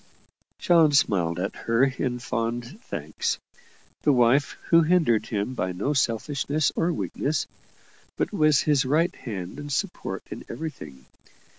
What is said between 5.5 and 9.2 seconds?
by no selfishness or weakness, but was his right